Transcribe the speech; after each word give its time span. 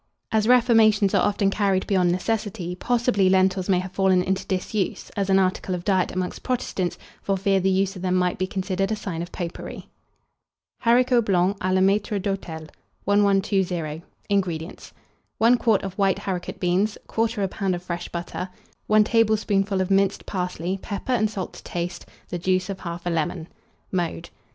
As 0.31 0.47
reformations 0.47 1.13
are 1.13 1.21
often 1.21 1.51
carried 1.51 1.85
beyond 1.85 2.11
necessity, 2.11 2.73
possibly 2.73 3.29
lentils 3.29 3.69
may 3.69 3.77
have 3.77 3.91
fallen 3.91 4.23
into 4.23 4.47
disuse, 4.47 5.11
as 5.11 5.29
an 5.29 5.37
article 5.37 5.75
of 5.75 5.83
diet 5.85 6.11
amongst 6.11 6.41
Protestants, 6.41 6.97
for 7.21 7.37
fear 7.37 7.59
the 7.59 7.69
use 7.69 7.95
of 7.95 8.01
them 8.01 8.15
might 8.15 8.39
be 8.39 8.47
considered 8.47 8.91
a 8.91 8.95
sign 8.95 9.21
of 9.21 9.31
popery. 9.31 9.89
HARICOTS 10.79 11.23
BLANCS 11.23 11.57
A 11.61 11.71
LA 11.71 11.81
MAITRE 11.81 12.17
D'HOTEL. 12.17 12.69
1120. 13.03 14.01
INGREDIENTS. 14.29 14.91
1 15.37 15.57
quart 15.57 15.83
of 15.83 15.93
white 15.99 16.17
haricot 16.17 16.59
beans, 16.59 16.97
1/4 17.07 17.47
lb. 17.47 17.75
of 17.75 17.83
fresh 17.83 18.09
butter, 18.09 18.49
1 18.87 19.03
tablespoonful 19.03 19.79
of 19.81 19.91
minced 19.91 20.25
parsley, 20.25 20.79
pepper 20.81 21.13
and 21.13 21.29
salt 21.29 21.53
to 21.53 21.63
taste, 21.63 22.07
the 22.29 22.39
juice 22.39 22.71
of 22.71 22.77
1/2 22.79 23.11
lemon. 23.13 23.37
[Illustration: 23.37 23.45
HARICOT 23.45 23.91
BEANS.] 23.91 24.15
Mode. 24.23 24.29